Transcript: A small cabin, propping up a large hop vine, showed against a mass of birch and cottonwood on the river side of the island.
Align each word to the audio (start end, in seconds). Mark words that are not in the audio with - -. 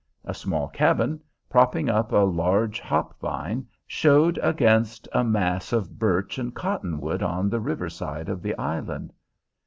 A 0.25 0.33
small 0.33 0.67
cabin, 0.67 1.21
propping 1.47 1.87
up 1.87 2.11
a 2.11 2.25
large 2.25 2.79
hop 2.79 3.19
vine, 3.19 3.67
showed 3.85 4.39
against 4.41 5.07
a 5.11 5.23
mass 5.23 5.71
of 5.71 5.99
birch 5.99 6.39
and 6.39 6.55
cottonwood 6.55 7.21
on 7.21 7.51
the 7.51 7.59
river 7.59 7.87
side 7.87 8.27
of 8.27 8.41
the 8.41 8.57
island. 8.57 9.13